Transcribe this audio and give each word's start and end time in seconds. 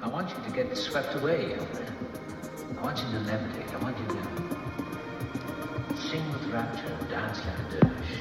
I 0.00 0.06
want 0.06 0.30
you 0.30 0.36
to 0.44 0.50
get 0.50 0.76
swept 0.76 1.14
away. 1.16 1.54
I 1.54 2.82
want 2.82 2.98
you 2.98 3.04
to 3.04 3.18
levitate. 3.24 3.74
I 3.74 3.78
want 3.82 3.98
you 3.98 4.06
to 4.06 5.98
sing 5.98 6.32
with 6.32 6.46
rapture 6.52 6.86
and 6.86 7.08
dance 7.08 7.40
like 7.44 7.58
a 7.58 7.62
dervish. 7.80 8.12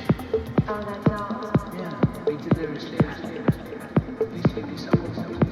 Oh, 0.67 0.81
that's 0.81 1.09
all. 1.21 1.51
Yeah, 1.77 1.93
be 2.25 2.35
deliriously 2.49 2.97
happy. 2.97 3.41
Please 4.17 4.55
leave 4.55 4.67
me 4.67 4.77
something. 4.77 5.46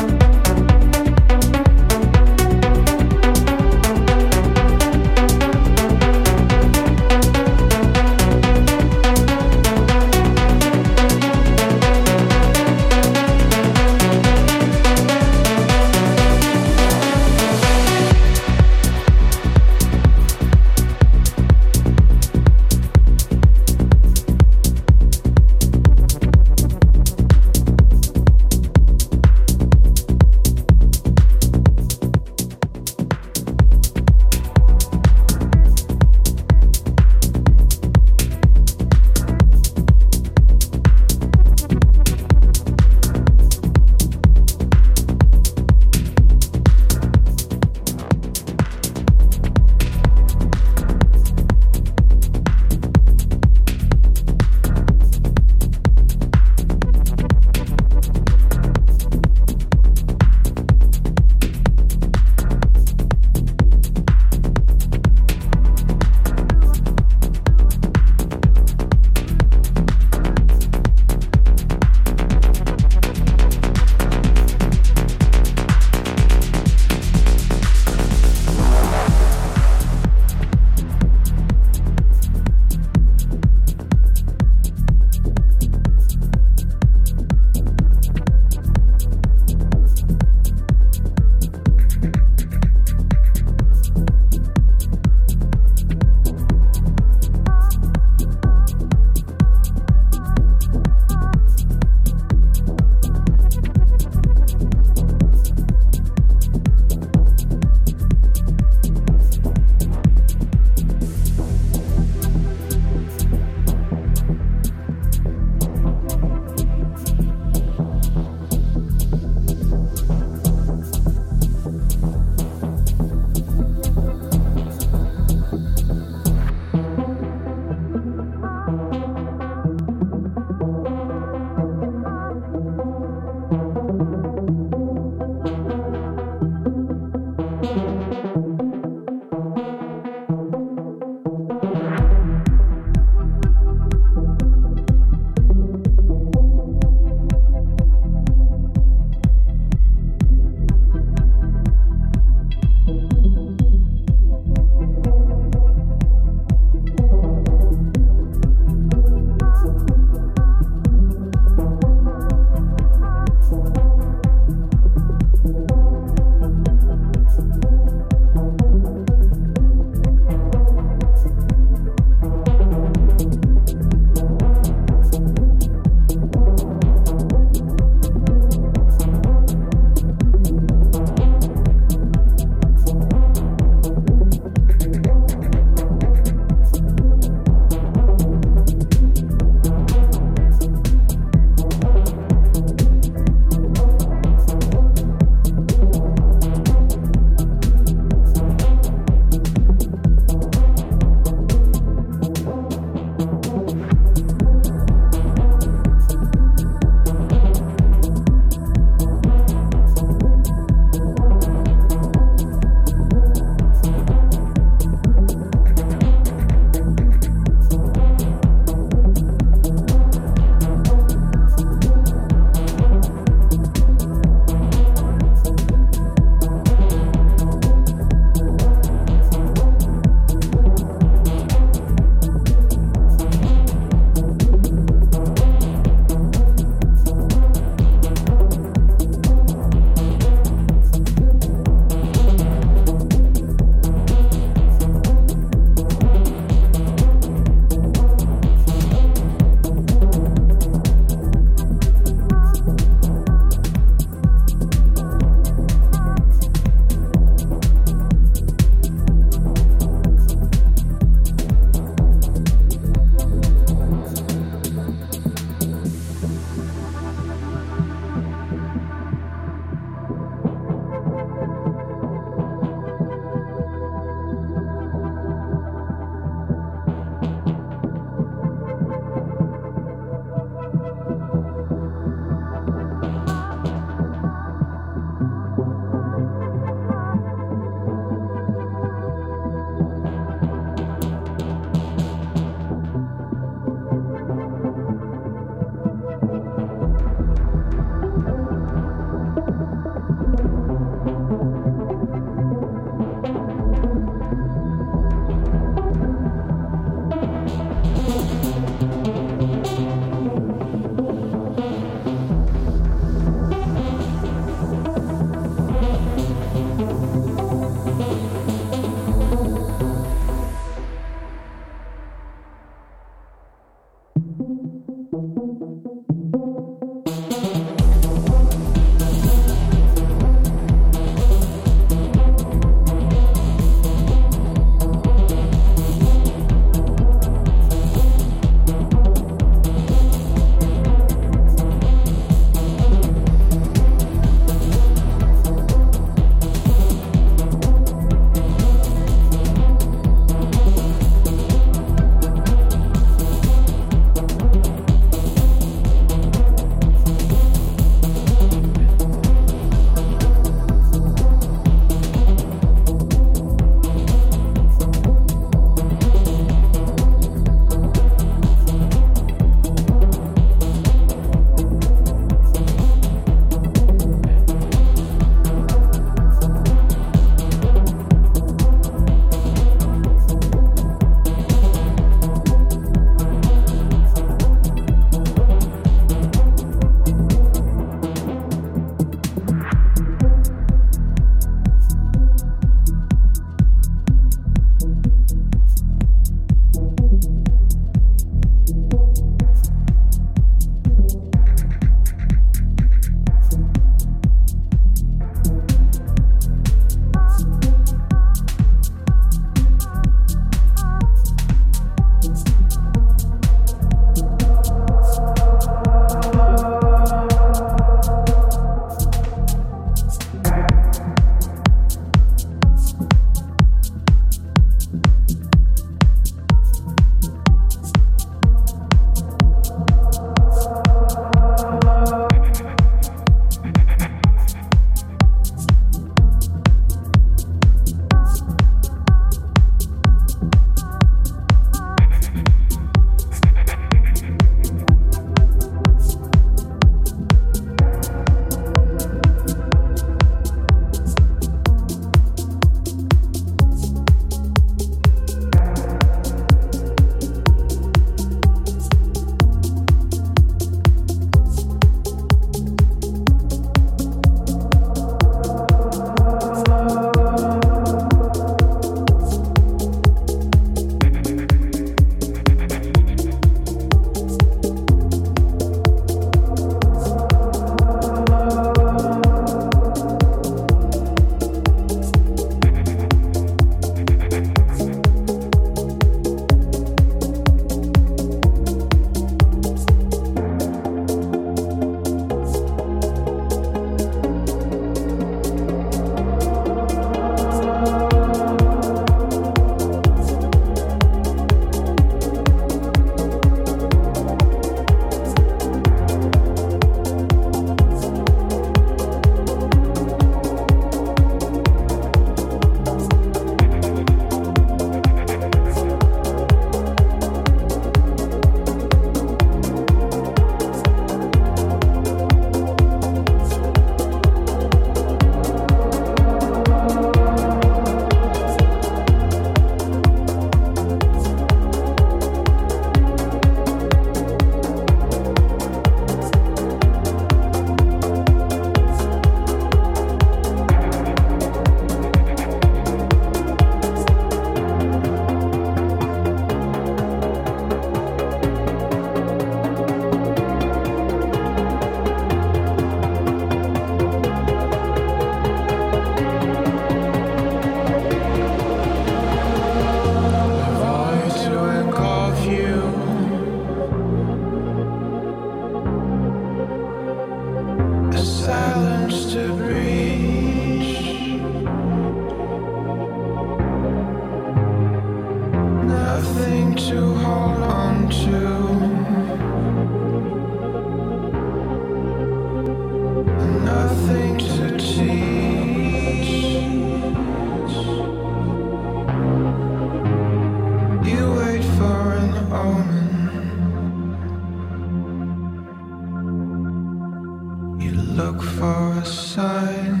You 597.80 597.92
look 597.92 598.42
for 598.42 598.92
a 598.98 599.06
sign. 599.06 600.00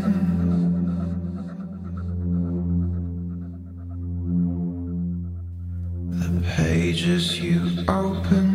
The 6.10 6.42
pages 6.56 7.40
you 7.40 7.84
open. 7.88 8.49